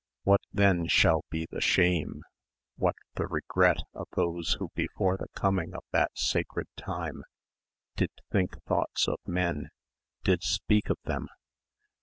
[0.23, 2.23] What then shall be the shame,
[2.75, 7.21] what the regret of those who before the coming of that sacred time
[7.95, 9.69] did think thoughts of men,
[10.23, 11.27] did speak of them?